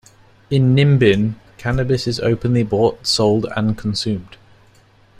In 0.49 0.73
Nimbin, 0.73 1.35
cannabis 1.59 2.07
is 2.07 2.19
openly 2.21 2.63
bought, 2.63 3.05
sold 3.05 3.45
and 3.55 3.77
consumed. 3.77 4.35